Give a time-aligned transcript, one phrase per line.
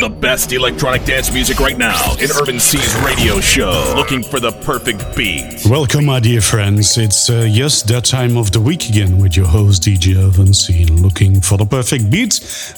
[0.00, 3.94] The best electronic dance music right now in Urban C's radio show.
[3.96, 5.62] Looking for the perfect beat.
[5.68, 6.96] Welcome, my dear friends.
[6.96, 10.84] It's uh, yes, that time of the week again with your host DJ Urban C.
[10.84, 12.34] Looking for the perfect beat.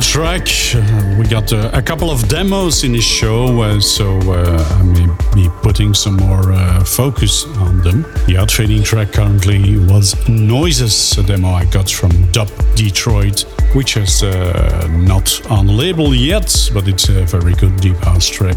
[0.00, 0.48] Track.
[1.18, 5.48] We got uh, a couple of demos in the show, uh, so I may be
[5.62, 8.02] putting some more uh, focus on them.
[8.26, 13.42] The outfading track currently was Noises, a demo I got from Dub Detroit,
[13.74, 18.56] which is not on label yet, but it's a very good deep house track.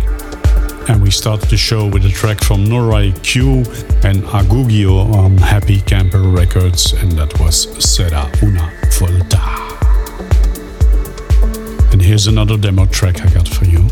[0.90, 3.60] And we started the show with a track from Norai Q
[4.04, 9.49] and Agugio on Happy Camper Records, and that was Será una volta.
[12.10, 13.88] Here's another demo track I got for you.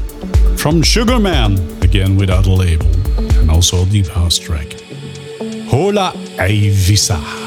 [0.58, 2.88] From Sugarman, again without a label,
[3.40, 4.74] and also a deep house track.
[5.70, 7.47] Hola Avisa.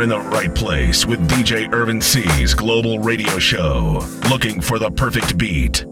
[0.00, 4.02] You're in the right place with DJ Irvin C's Global Radio Show.
[4.30, 5.84] Looking for the perfect beat.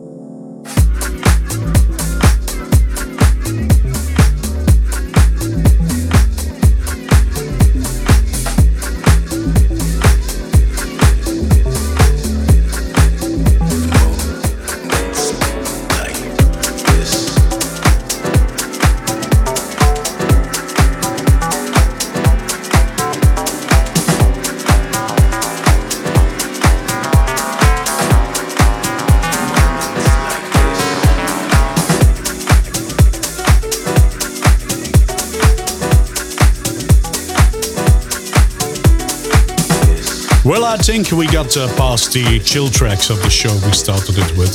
[41.05, 44.53] Think we got uh, past the chill tracks of the show we started it with.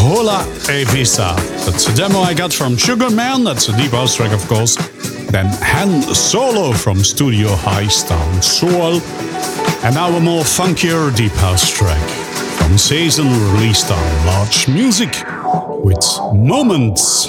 [0.00, 1.36] Hola Evisa.
[1.64, 3.44] That's a demo I got from Sugar Man.
[3.44, 4.74] That's a deep house track, of course.
[5.30, 9.00] Then Han Solo from Studio High Hightown Soul.
[9.84, 12.08] And now a more funkier deep house track
[12.58, 15.14] from Season released on Large Music
[15.84, 16.04] with
[16.34, 17.28] Moments.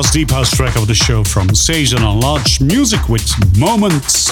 [0.00, 4.30] Last deep house track of the show from Sajan on Large Music with Moments.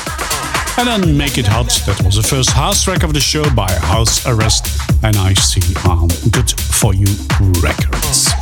[0.78, 3.70] And then Make It Hot, that was the first house track of the show by
[3.72, 7.04] House Arrest and I see um, Good For You
[7.60, 8.32] Records.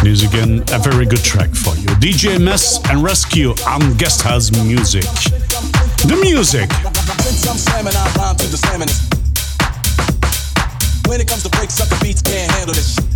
[0.00, 1.88] Here's again a very good track for you.
[2.00, 5.04] DJ Mess and Rescue on Guest House Music.
[6.08, 6.70] The music.
[11.06, 13.09] When it comes to break, sucker beats can't handle this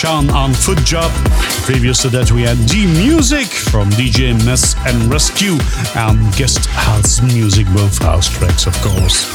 [0.00, 1.12] Sean on Foot Job.
[1.66, 5.58] Previous to that, we had D Music from DJ Mess and Rescue,
[5.94, 9.26] and guest house music, both house tracks, of course.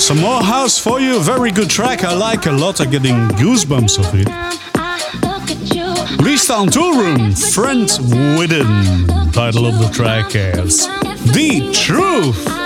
[0.00, 1.20] Some more house for you.
[1.20, 2.04] Very good track.
[2.04, 2.80] I like a lot.
[2.80, 4.28] I'm getting goosebumps of it.
[6.22, 9.08] Restart Toolroom, Friends Within.
[9.32, 10.86] Title of the track is
[11.34, 12.59] The Truth.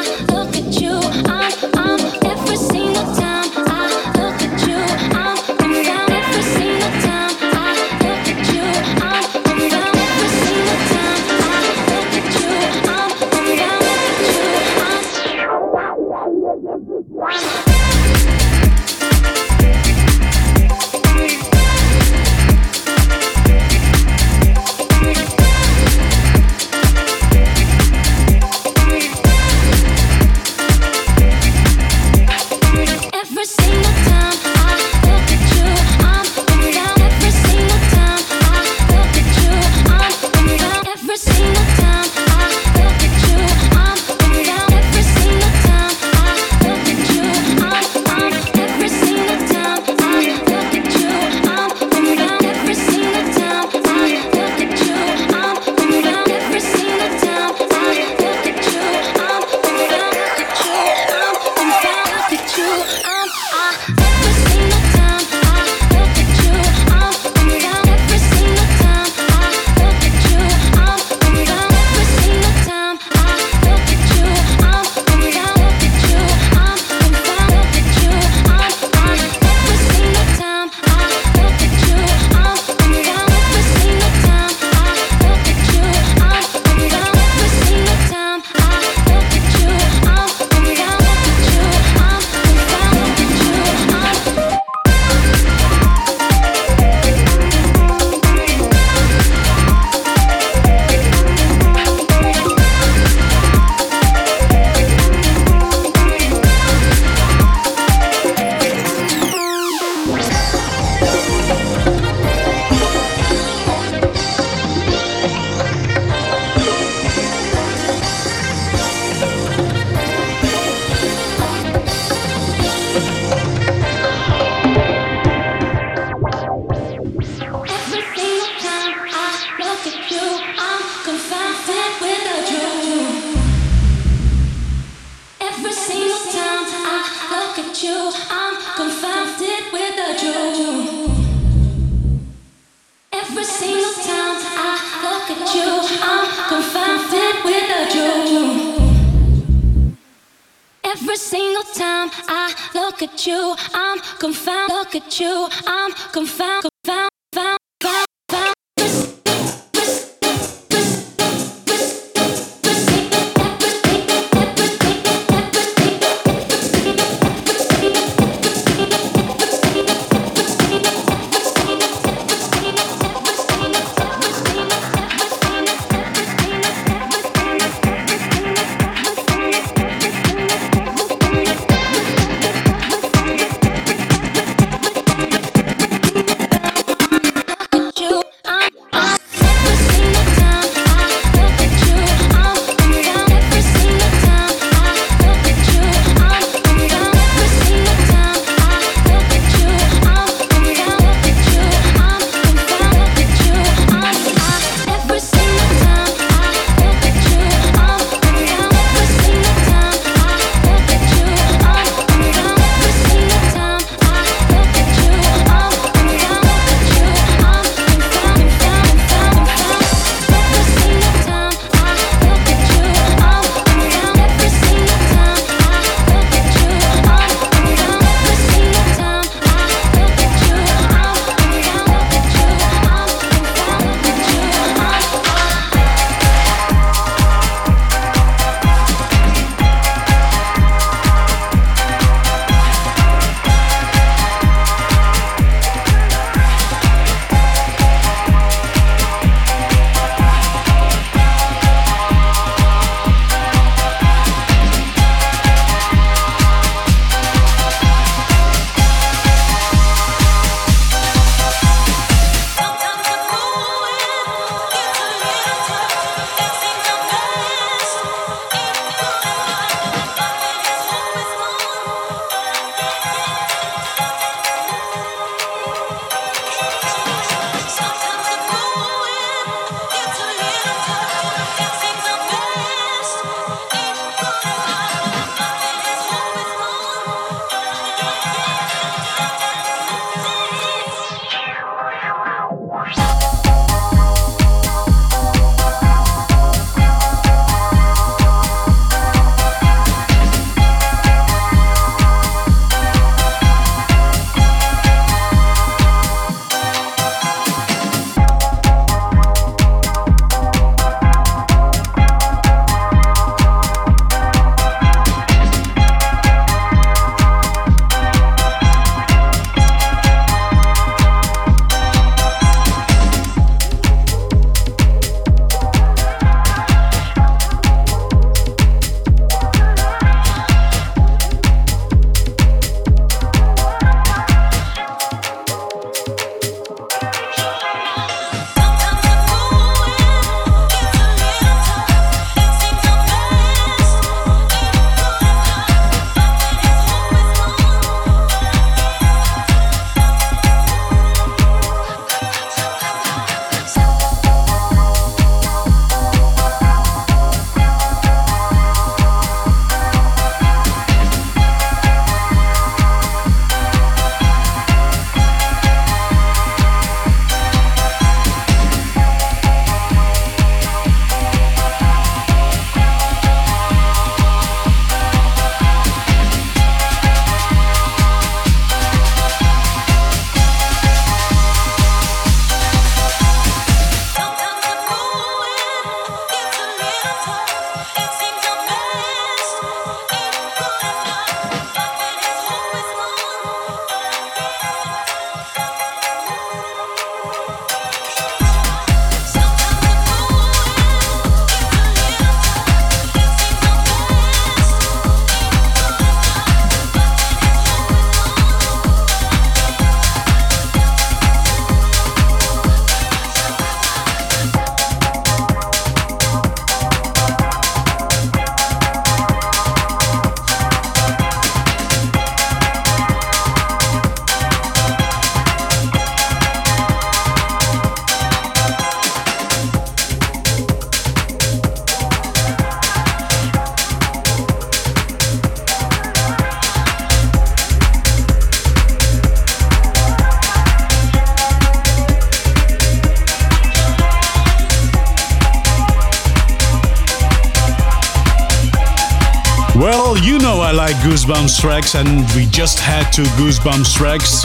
[451.24, 454.44] Goosebumps tracks, and we just had two Goosebumps tracks.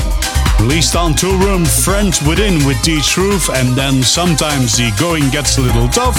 [0.62, 5.62] Released on Toolroom Friends Within with D Truth, and then sometimes the going gets a
[5.62, 6.16] little tough.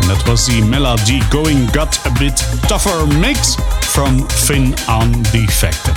[0.00, 2.36] And that was the Melody Going Got a Bit
[2.66, 3.54] Tougher mix
[3.94, 5.94] from Finn on Defected.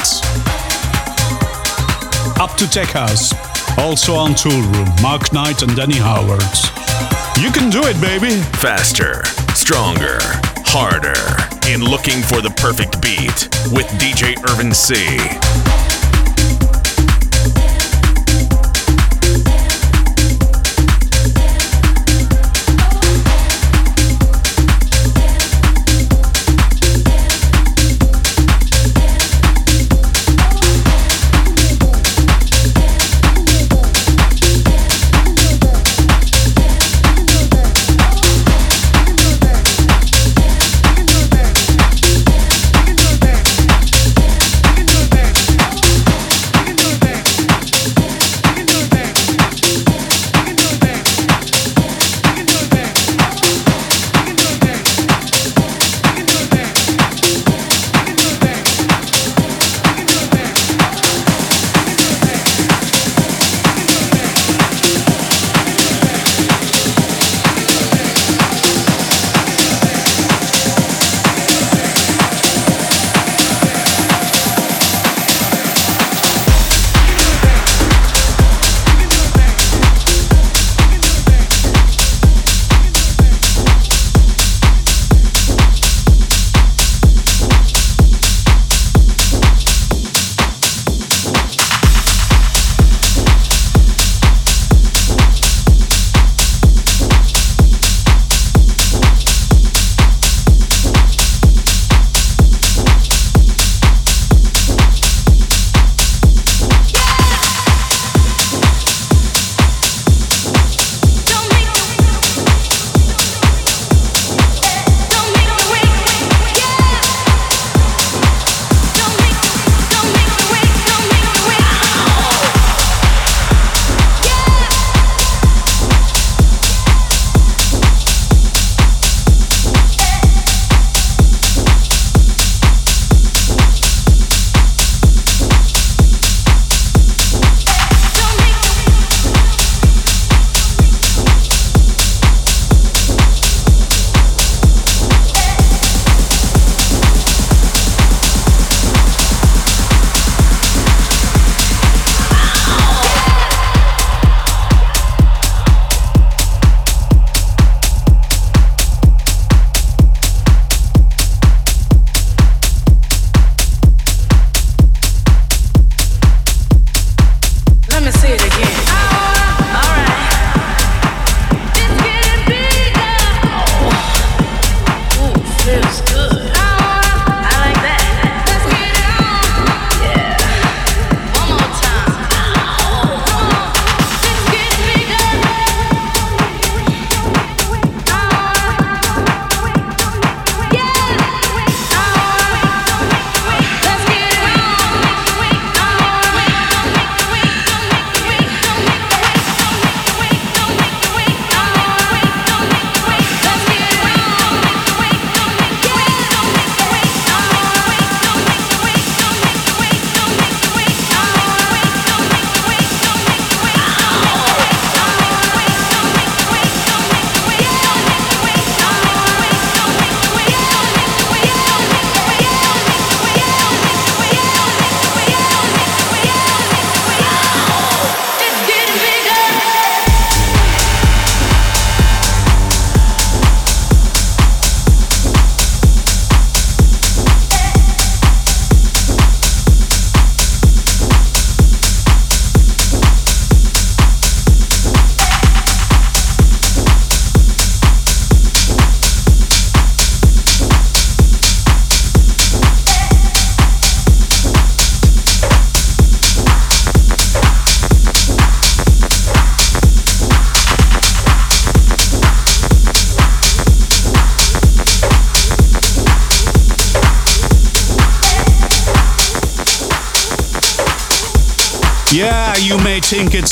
[2.39, 3.33] Up to Tech House,
[3.79, 6.43] also on Toolroom, Mark Knight and Danny Howard.
[7.41, 8.41] You can do it, baby!
[8.61, 9.25] Faster,
[9.55, 10.19] stronger,
[10.69, 11.15] harder,
[11.71, 15.76] in looking for the perfect beat with DJ Irvin C.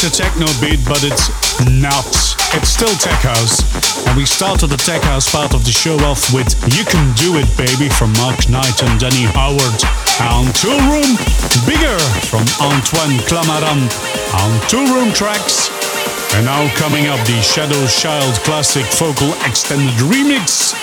[0.06, 1.34] a techno beat, but it's
[1.82, 2.06] not.
[2.53, 3.66] It's still tech house.
[4.06, 7.41] And we started the tech house part of the show off with You Can Do
[7.41, 9.80] It Baby from Mark Knight and Danny Howard.
[10.22, 11.10] And Tool Room
[11.66, 11.97] Bigger
[12.30, 13.82] from Antoine Clamaran
[14.38, 15.74] on Toolroom Trax.
[16.38, 20.78] And now coming up the Shadow Child classic vocal extended remix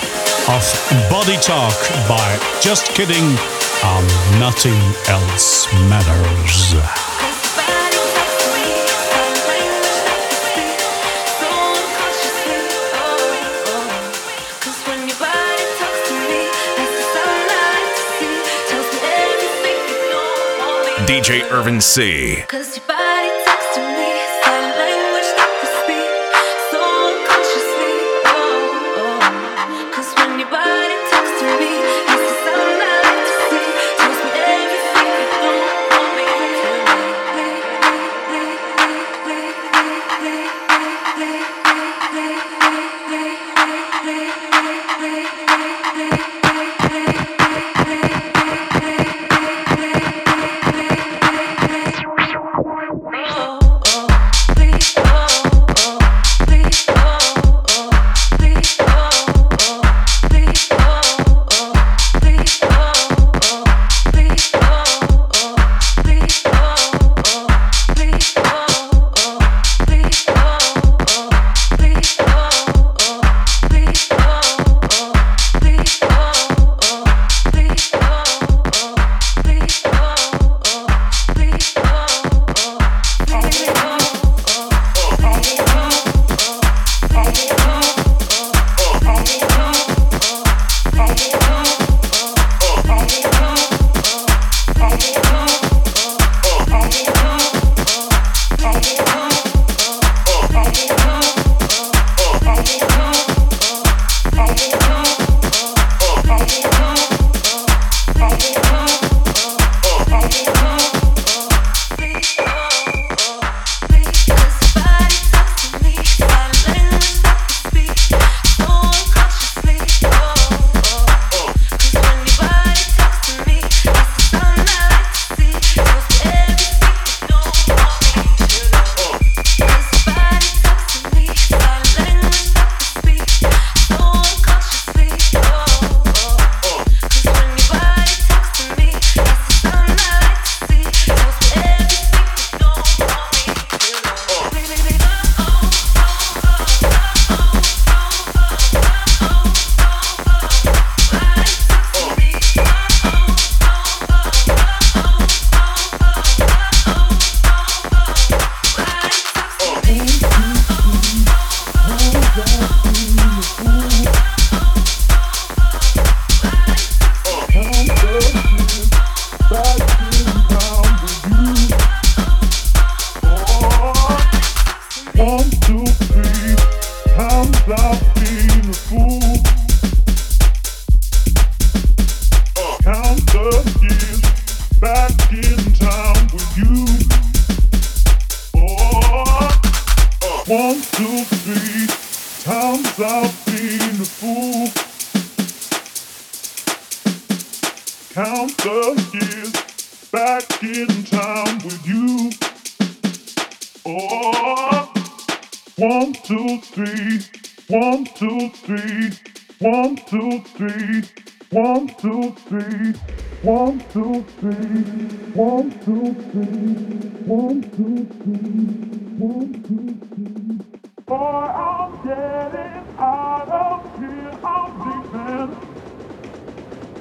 [0.51, 0.63] of
[1.07, 1.77] Body Talk
[2.11, 2.27] by
[2.59, 4.07] Just Kidding and
[4.39, 7.12] Nothing Else Matters.
[21.05, 22.45] DJ Irvin C.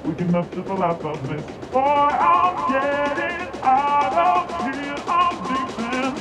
[0.04, 1.44] We can up to the life of this.
[1.70, 4.96] Boy, I'm getting out of here.
[5.06, 6.14] I'm leaving.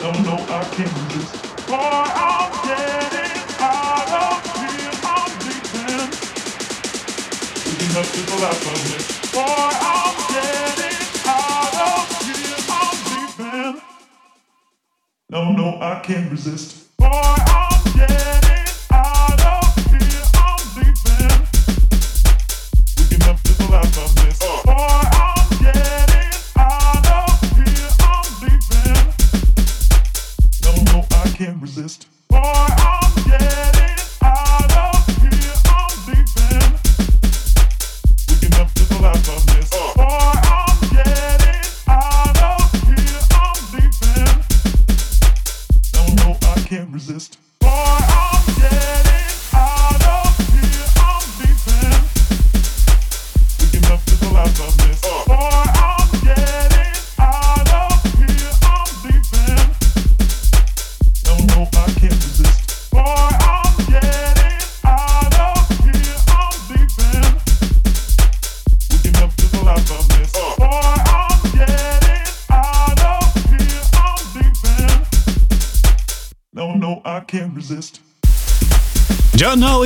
[0.00, 1.32] Don't know I can't just.
[1.66, 4.96] Boy, I'm getting out of here.
[5.04, 6.08] I'm leaving.
[7.66, 9.06] We can up to the life of this.
[9.30, 12.60] Boy, I'm getting out of here.
[12.70, 13.82] I'm leaving.
[15.28, 16.96] No, no, I can't resist.
[16.96, 18.41] Boy, I'm getting.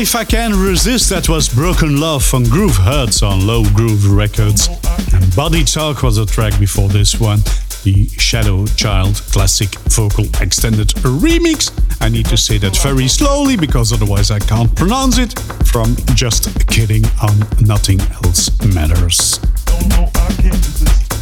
[0.06, 1.10] If I can resist.
[1.10, 4.68] That was Broken Love from Groove Hurts on Low Groove Records.
[5.12, 7.40] And Body Talk was a track before this one.
[7.82, 11.72] The Shadow Child classic vocal extended remix.
[12.00, 15.36] I need to say that very slowly because otherwise I can't pronounce it.
[15.66, 19.40] From Just Kidding on Nothing Else Matters.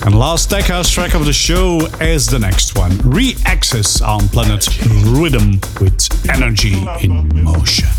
[0.04, 4.68] And last tech house track of the show is the next one Re-Access on Planet
[5.06, 7.93] Rhythm with Energy in Motion.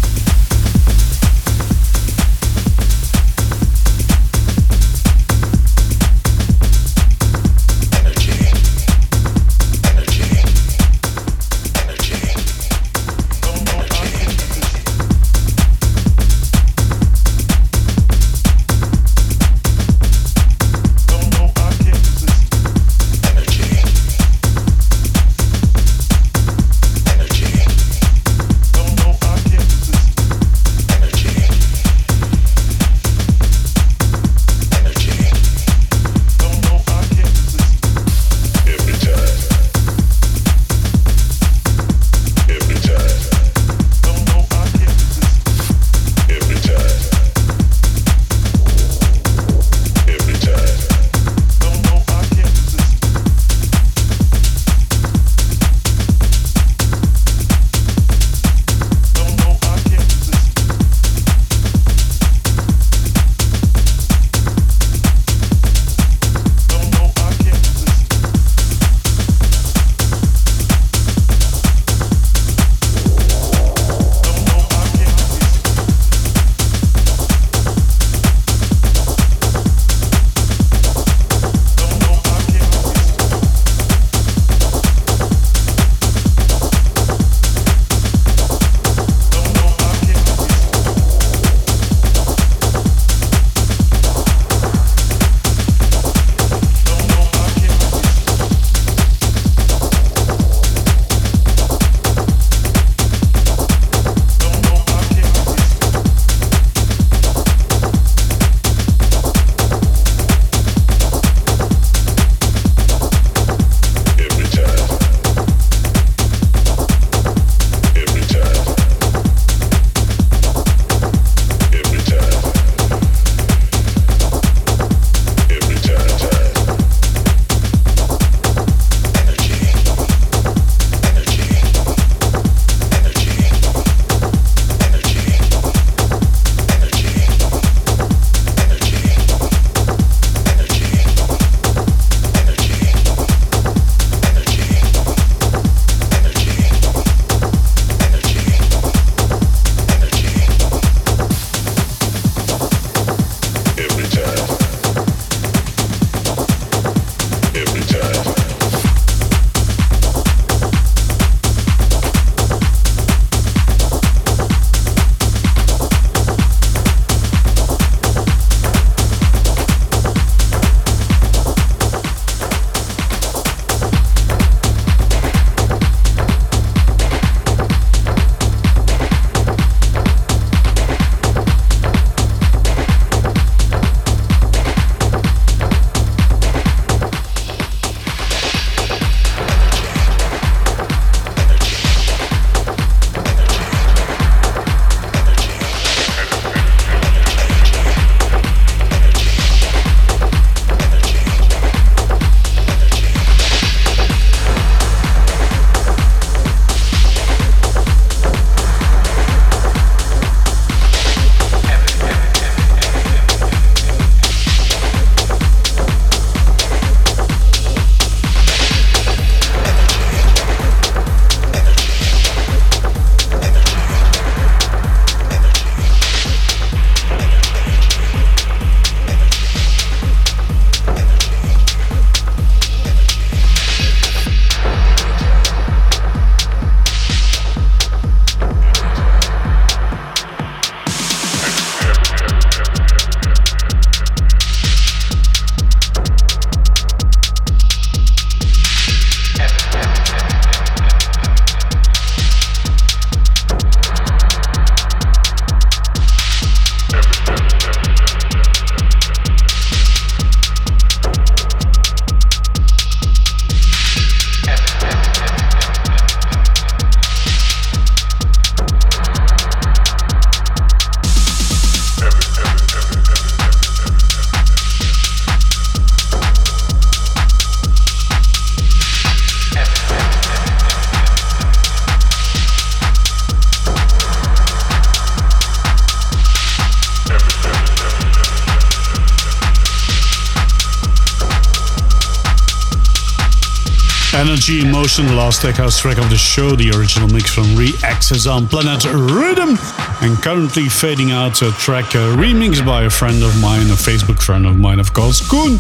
[294.47, 297.55] Energy in Motion, the last tech house track of the show, the original mix from
[297.55, 299.57] Re-Access on Planet Rhythm,
[300.01, 304.21] and currently fading out a track a remix by a friend of mine, a Facebook
[304.21, 305.53] friend of mine, of course, Koen.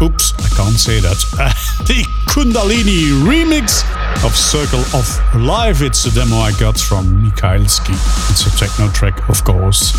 [0.00, 1.24] Oops, I can't say that.
[1.40, 1.48] Uh,
[1.86, 3.82] the Kundalini remix
[4.24, 5.82] of Circle of Life.
[5.82, 7.94] It's a demo I got from Mikhailsky.
[8.30, 9.92] It's a techno track, of course,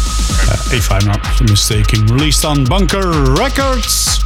[0.47, 2.05] uh, if I'm not mistaken.
[2.05, 4.18] Released on Bunker Records.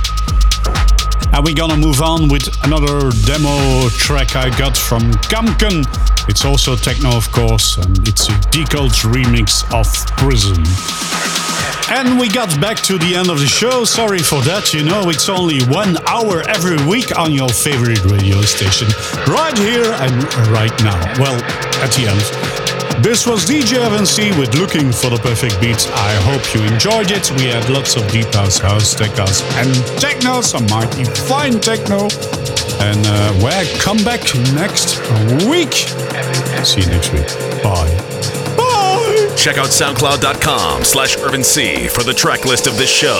[1.34, 5.84] And we're gonna move on with another demo track I got from Kamken.
[6.30, 10.64] It's also techno, of course, and it's a Decode remix of Prism.
[11.90, 13.84] And we got back to the end of the show.
[13.84, 14.74] Sorry for that.
[14.74, 18.88] You know, it's only one hour every week on your favorite radio station,
[19.28, 21.00] right here and right now.
[21.20, 21.42] Well,
[21.84, 22.43] at the end.
[23.04, 25.90] This was DJ Evan C with Looking for the Perfect Beat.
[25.92, 27.30] I hope you enjoyed it.
[27.36, 32.08] We had lots of deep house, house, tech house, and techno, some mighty fine techno.
[32.80, 34.24] And uh, we'll come back
[34.56, 35.04] next
[35.52, 35.74] week.
[36.64, 37.28] See you next week.
[37.62, 37.92] Bye.
[39.36, 43.20] Check out soundcloud.com slash urban C for the track list of this show.